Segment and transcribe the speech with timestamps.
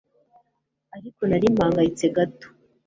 [0.97, 2.47] ariko nari mpangayitse gato